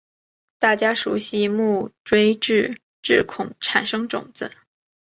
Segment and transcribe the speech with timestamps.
[0.57, 4.49] 大家熟悉木质锥锥孔产生种子。